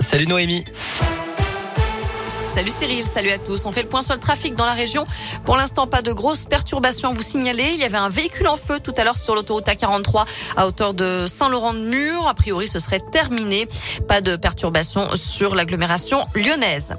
Salut 0.00 0.26
Noémie. 0.26 0.64
Salut 2.52 2.70
Cyril, 2.70 3.04
salut 3.04 3.30
à 3.30 3.38
tous. 3.38 3.64
On 3.64 3.70
fait 3.70 3.82
le 3.82 3.88
point 3.88 4.02
sur 4.02 4.12
le 4.12 4.18
trafic 4.18 4.56
dans 4.56 4.64
la 4.64 4.72
région. 4.72 5.06
Pour 5.44 5.56
l'instant, 5.56 5.86
pas 5.86 6.02
de 6.02 6.12
grosses 6.12 6.44
perturbations 6.44 7.10
à 7.10 7.14
vous 7.14 7.22
signaler. 7.22 7.70
Il 7.74 7.78
y 7.78 7.84
avait 7.84 7.96
un 7.96 8.08
véhicule 8.08 8.48
en 8.48 8.56
feu 8.56 8.80
tout 8.80 8.92
à 8.96 9.04
l'heure 9.04 9.16
sur 9.16 9.36
l'autoroute 9.36 9.66
A43 9.66 10.26
à 10.56 10.66
hauteur 10.66 10.92
de 10.92 11.26
Saint-Laurent-de-Mur. 11.28 12.26
A 12.26 12.34
priori, 12.34 12.66
ce 12.66 12.80
serait 12.80 12.98
terminé. 13.12 13.68
Pas 14.08 14.20
de 14.20 14.34
perturbations 14.34 15.14
sur 15.14 15.54
l'agglomération 15.54 16.26
lyonnaise. 16.34 16.96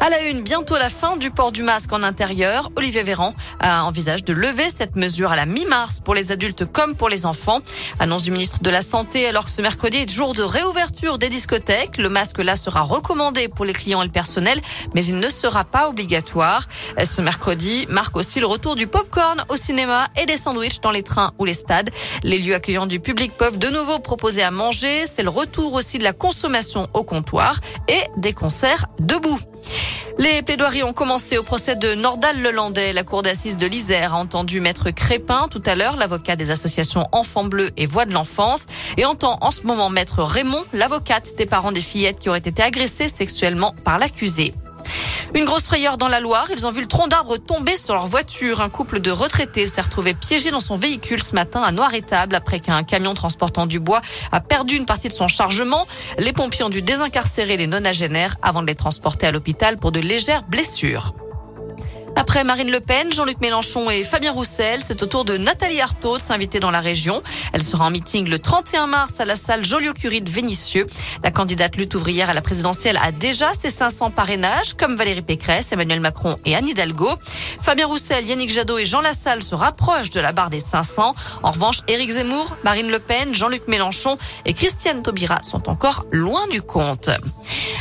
À 0.00 0.08
la 0.08 0.20
une, 0.20 0.42
bientôt 0.42 0.78
la 0.78 0.88
fin 0.88 1.16
du 1.16 1.32
port 1.32 1.50
du 1.50 1.64
masque 1.64 1.92
en 1.92 2.04
intérieur. 2.04 2.70
Olivier 2.76 3.02
Véran 3.02 3.34
envisage 3.60 4.24
de 4.24 4.32
lever 4.32 4.70
cette 4.70 4.94
mesure 4.94 5.32
à 5.32 5.36
la 5.36 5.46
mi-mars 5.46 5.98
pour 5.98 6.14
les 6.14 6.30
adultes 6.30 6.64
comme 6.64 6.94
pour 6.94 7.08
les 7.08 7.26
enfants. 7.26 7.58
Annonce 7.98 8.22
du 8.22 8.30
ministre 8.30 8.62
de 8.62 8.70
la 8.70 8.82
Santé 8.82 9.26
alors 9.26 9.46
que 9.46 9.50
ce 9.50 9.62
mercredi 9.62 9.98
est 9.98 10.10
jour 10.10 10.32
de 10.32 10.44
réouverture 10.44 11.18
des 11.18 11.28
discothèques. 11.28 11.98
Le 11.98 12.08
masque 12.08 12.38
là 12.38 12.54
sera 12.54 12.82
recommandé 12.82 13.48
pour 13.48 13.64
les 13.64 13.72
clients 13.72 14.00
et 14.00 14.06
le 14.06 14.12
personnel 14.12 14.60
mais 14.94 15.04
il 15.04 15.18
ne 15.18 15.28
sera 15.28 15.64
pas 15.64 15.88
obligatoire. 15.88 16.66
Ce 17.02 17.20
mercredi 17.20 17.86
marque 17.88 18.16
aussi 18.16 18.40
le 18.40 18.46
retour 18.46 18.76
du 18.76 18.86
popcorn 18.86 19.44
au 19.48 19.56
cinéma 19.56 20.08
et 20.20 20.26
des 20.26 20.36
sandwichs 20.36 20.80
dans 20.80 20.90
les 20.90 21.02
trains 21.02 21.32
ou 21.38 21.44
les 21.44 21.54
stades. 21.54 21.90
Les 22.22 22.38
lieux 22.38 22.54
accueillants 22.54 22.86
du 22.86 23.00
public 23.00 23.32
peuvent 23.36 23.58
de 23.58 23.68
nouveau 23.68 23.98
proposer 23.98 24.42
à 24.42 24.50
manger. 24.50 25.06
C'est 25.06 25.22
le 25.22 25.30
retour 25.30 25.74
aussi 25.74 25.98
de 25.98 26.04
la 26.04 26.12
consommation 26.12 26.88
au 26.94 27.04
comptoir 27.04 27.60
et 27.88 28.02
des 28.16 28.32
concerts 28.32 28.86
debout. 28.98 29.38
Les 30.18 30.42
plaidoiries 30.42 30.82
ont 30.82 30.92
commencé 30.92 31.38
au 31.38 31.42
procès 31.42 31.74
de 31.74 31.94
Nordal 31.94 32.40
Lelandais. 32.42 32.92
La 32.92 33.02
cour 33.02 33.22
d'assises 33.22 33.56
de 33.56 33.66
l'Isère 33.66 34.14
a 34.14 34.18
entendu 34.18 34.60
Maître 34.60 34.90
Crépin 34.90 35.48
tout 35.50 35.62
à 35.64 35.74
l'heure, 35.74 35.96
l'avocat 35.96 36.36
des 36.36 36.50
associations 36.50 37.04
Enfants 37.12 37.44
Bleus 37.44 37.70
et 37.76 37.86
Voix 37.86 38.04
de 38.04 38.12
l'Enfance, 38.12 38.66
et 38.98 39.04
entend 39.04 39.38
en 39.40 39.50
ce 39.50 39.62
moment 39.62 39.88
Maître 39.88 40.22
Raymond, 40.22 40.64
l'avocate 40.72 41.34
des 41.38 41.46
parents 41.46 41.72
des 41.72 41.80
fillettes 41.80 42.20
qui 42.20 42.28
auraient 42.28 42.38
été 42.38 42.62
agressées 42.62 43.08
sexuellement 43.08 43.74
par 43.84 43.98
l'accusé. 43.98 44.54
Une 45.34 45.46
grosse 45.46 45.64
frayeur 45.64 45.96
dans 45.96 46.08
la 46.08 46.20
Loire. 46.20 46.48
Ils 46.50 46.66
ont 46.66 46.70
vu 46.70 46.82
le 46.82 46.86
tronc 46.86 47.08
d'arbre 47.08 47.38
tomber 47.38 47.78
sur 47.78 47.94
leur 47.94 48.06
voiture. 48.06 48.60
Un 48.60 48.68
couple 48.68 49.00
de 49.00 49.10
retraités 49.10 49.66
s'est 49.66 49.80
retrouvé 49.80 50.12
piégé 50.12 50.50
dans 50.50 50.60
son 50.60 50.76
véhicule 50.76 51.22
ce 51.22 51.34
matin 51.34 51.62
à 51.62 51.72
Noir-Étable 51.72 52.34
après 52.34 52.60
qu'un 52.60 52.82
camion 52.82 53.14
transportant 53.14 53.64
du 53.64 53.80
bois 53.80 54.02
a 54.30 54.40
perdu 54.40 54.76
une 54.76 54.84
partie 54.84 55.08
de 55.08 55.14
son 55.14 55.28
chargement. 55.28 55.86
Les 56.18 56.34
pompiers 56.34 56.64
ont 56.64 56.70
dû 56.70 56.82
désincarcérer 56.82 57.56
les 57.56 57.66
nonagénaires 57.66 58.36
avant 58.42 58.60
de 58.60 58.66
les 58.66 58.74
transporter 58.74 59.26
à 59.26 59.30
l'hôpital 59.30 59.76
pour 59.76 59.90
de 59.90 60.00
légères 60.00 60.42
blessures. 60.42 61.14
Après 62.16 62.44
Marine 62.44 62.70
Le 62.70 62.80
Pen, 62.80 63.12
Jean-Luc 63.12 63.40
Mélenchon 63.40 63.90
et 63.90 64.04
Fabien 64.04 64.32
Roussel, 64.32 64.80
c'est 64.86 65.02
au 65.02 65.06
tour 65.06 65.24
de 65.24 65.36
Nathalie 65.36 65.80
Arthaud 65.80 66.18
de 66.18 66.22
s'inviter 66.22 66.60
dans 66.60 66.70
la 66.70 66.80
région. 66.80 67.22
Elle 67.52 67.62
sera 67.62 67.86
en 67.86 67.90
meeting 67.90 68.28
le 68.28 68.38
31 68.38 68.86
mars 68.86 69.18
à 69.20 69.24
la 69.24 69.34
salle 69.34 69.64
Joliot-Curie 69.64 70.20
de 70.20 70.30
Vénissieux. 70.30 70.86
La 71.24 71.30
candidate 71.30 71.76
lutte 71.76 71.94
ouvrière 71.94 72.28
à 72.28 72.34
la 72.34 72.42
présidentielle 72.42 72.98
a 73.02 73.12
déjà 73.12 73.54
ses 73.54 73.70
500 73.70 74.10
parrainages, 74.10 74.74
comme 74.74 74.96
Valérie 74.96 75.22
Pécresse, 75.22 75.72
Emmanuel 75.72 76.00
Macron 76.00 76.36
et 76.44 76.54
Anne 76.54 76.68
Hidalgo. 76.68 77.10
Fabien 77.60 77.86
Roussel, 77.86 78.26
Yannick 78.26 78.50
Jadot 78.50 78.78
et 78.78 78.84
Jean 78.84 79.00
Lassalle 79.00 79.42
se 79.42 79.54
rapprochent 79.54 80.10
de 80.10 80.20
la 80.20 80.32
barre 80.32 80.50
des 80.50 80.60
500. 80.60 81.14
En 81.42 81.50
revanche, 81.50 81.80
Éric 81.88 82.10
Zemmour, 82.10 82.56
Marine 82.62 82.90
Le 82.90 82.98
Pen, 82.98 83.34
Jean-Luc 83.34 83.68
Mélenchon 83.68 84.18
et 84.44 84.52
Christiane 84.52 85.02
Taubira 85.02 85.42
sont 85.42 85.68
encore 85.68 86.04
loin 86.12 86.46
du 86.48 86.60
compte. 86.60 87.10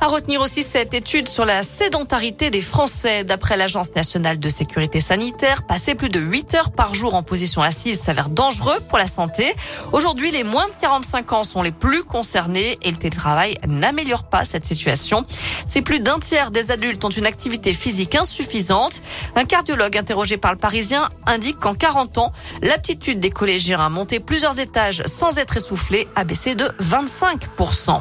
À 0.00 0.06
retenir 0.06 0.40
aussi 0.40 0.62
cette 0.62 0.94
étude 0.94 1.28
sur 1.28 1.44
la 1.44 1.62
sédentarité 1.62 2.50
des 2.50 2.62
Français. 2.62 3.24
D'après 3.24 3.56
l'Agence 3.56 3.94
nationale 3.94 4.13
de 4.14 4.48
sécurité 4.48 5.00
sanitaire, 5.00 5.64
passer 5.64 5.96
plus 5.96 6.08
de 6.08 6.20
8 6.20 6.54
heures 6.54 6.70
par 6.70 6.94
jour 6.94 7.16
en 7.16 7.24
position 7.24 7.62
assise 7.62 8.00
s'avère 8.00 8.28
dangereux 8.28 8.78
pour 8.88 8.96
la 8.96 9.08
santé. 9.08 9.52
Aujourd'hui, 9.92 10.30
les 10.30 10.44
moins 10.44 10.68
de 10.68 10.74
45 10.80 11.32
ans 11.32 11.42
sont 11.42 11.62
les 11.62 11.72
plus 11.72 12.04
concernés 12.04 12.78
et 12.82 12.92
le 12.92 12.96
télétravail 12.96 13.58
n'améliore 13.66 14.24
pas 14.24 14.44
cette 14.44 14.66
situation. 14.66 15.26
C'est 15.66 15.82
plus 15.82 15.98
d'un 15.98 16.20
tiers 16.20 16.52
des 16.52 16.70
adultes 16.70 17.04
ont 17.04 17.10
une 17.10 17.26
activité 17.26 17.72
physique 17.72 18.14
insuffisante. 18.14 19.02
Un 19.34 19.44
cardiologue 19.44 19.96
interrogé 19.96 20.36
par 20.36 20.52
le 20.52 20.58
Parisien 20.58 21.08
indique 21.26 21.58
qu'en 21.58 21.74
40 21.74 22.18
ans, 22.18 22.32
l'aptitude 22.62 23.18
des 23.18 23.30
collégiens 23.30 23.80
à 23.80 23.88
monter 23.88 24.20
plusieurs 24.20 24.60
étages 24.60 25.02
sans 25.06 25.38
être 25.38 25.56
essoufflé 25.56 26.06
a 26.14 26.22
baissé 26.22 26.54
de 26.54 26.66
25%. 26.80 28.00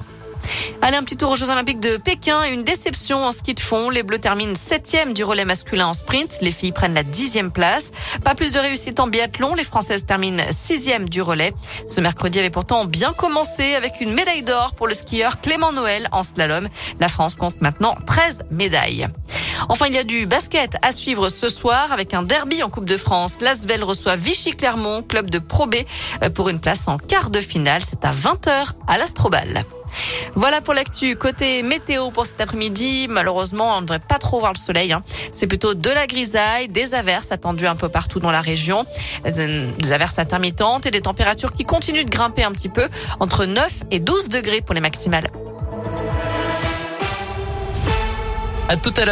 Allez, 0.82 0.98
un 0.98 1.04
petit 1.04 1.16
tour 1.18 1.32
aux 1.32 1.36
Jeux 1.36 1.50
Olympiques 1.50 1.80
de 1.80 1.98
Pékin. 1.98 2.44
Une 2.44 2.64
déception 2.64 3.26
en 3.26 3.32
ski 3.32 3.54
de 3.54 3.60
fond. 3.60 3.90
Les 3.90 4.04
Bleus 4.04 4.20
terminent 4.20 4.56
septième 4.56 5.14
du 5.14 5.24
relais 5.24 5.46
masculin 5.46 5.88
en 5.88 5.94
sprint. 5.94 6.40
Les 6.42 6.52
filles 6.52 6.72
prennent 6.72 6.94
la 6.94 7.04
dixième 7.04 7.52
place. 7.52 7.92
Pas 8.24 8.36
plus 8.36 8.52
de 8.52 8.60
réussite 8.60 9.00
en 9.00 9.08
biathlon. 9.08 9.56
Les 9.56 9.64
Françaises 9.64 10.06
terminent 10.06 10.44
sixième 10.52 11.08
du 11.08 11.22
relais. 11.22 11.54
Ce 11.88 12.02
mercredi 12.02 12.40
avait 12.40 12.50
pourtant 12.50 12.86
bien 12.86 13.14
commencé 13.14 13.76
avec 13.76 14.02
une 14.02 14.14
médaille 14.14 14.44
d'or 14.44 14.74
pour 14.76 14.88
le 14.88 14.94
skieur 14.94 15.42
Clément 15.42 15.72
Noël 15.72 16.10
en 16.12 16.24
slalom. 16.24 16.68
La 17.00 17.08
France 17.08 17.36
compte 17.36 17.62
maintenant 17.62 17.96
13 18.06 18.46
médailles. 18.52 19.08
Enfin, 19.70 19.86
il 19.88 19.94
y 19.94 19.98
a 19.98 20.04
du 20.04 20.26
basket 20.26 20.76
à 20.82 20.92
suivre 20.92 21.30
ce 21.30 21.50
soir 21.50 21.92
avec 21.92 22.14
un 22.14 22.24
derby 22.24 22.64
en 22.64 22.70
Coupe 22.70 22.86
de 22.86 22.98
France. 22.98 23.38
L'Asvel 23.42 23.84
reçoit 23.84 24.16
Vichy 24.16 24.52
Clermont, 24.52 25.04
club 25.04 25.30
de 25.30 25.40
Pro 25.40 25.66
B, 25.66 25.76
euh, 26.24 26.30
pour 26.30 26.50
une 26.50 26.60
place 26.60 26.88
en 26.88 26.98
quart 26.98 27.30
de 27.30 27.40
finale. 27.40 27.82
C'est 27.86 28.06
à 28.06 28.12
20h 28.12 28.74
à 28.88 28.98
l'Astrobal. 28.98 29.64
Voilà 30.36 30.62
pour 30.62 30.74
l'actu. 30.74 31.16
Côté 31.16 31.64
météo 31.64 32.10
pour 32.12 32.26
cet 32.26 32.42
après-midi, 32.42 33.08
malheureusement, 33.10 33.78
on 33.78 33.82
ne 33.82 33.86
devrait 33.86 34.00
pas 34.00 34.20
trop 34.20 34.40
voir 34.40 34.54
le 34.54 34.58
soleil. 34.58 34.94
Hein. 34.94 35.04
C'est 35.32 35.48
plutôt 35.48 35.74
de 35.74 35.90
la 35.90 36.08
grisaille, 36.08 36.68
des 36.68 36.94
averses 36.94 37.32
attendues 37.32 37.68
un 37.68 37.76
peu 37.76 37.90
partout 37.90 38.20
dans 38.20 38.32
la 38.32 38.42
région, 38.42 38.86
euh, 39.26 39.70
des 39.78 39.92
averses 39.92 40.20
intermittentes 40.20 40.86
et 40.86 40.92
des 40.92 41.02
températures 41.02 41.52
qui 41.52 41.64
continuent 41.64 42.06
de 42.06 42.10
grimper 42.10 42.44
un 42.44 42.52
petit 42.52 42.70
peu 42.70 42.88
entre 43.20 43.46
9 43.46 43.84
et 43.92 44.00
12 44.00 44.30
degrés 44.30 44.62
pour 44.62 44.74
les 44.74 44.82
maximales. 44.82 45.30
À 48.70 48.78
tout 48.78 48.94
à 48.98 49.06
l'heure. 49.06 49.12